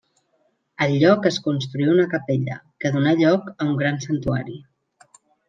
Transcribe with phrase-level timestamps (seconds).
[0.85, 4.59] Al lloc es construí una capella, que donà lloc a un gran santuari.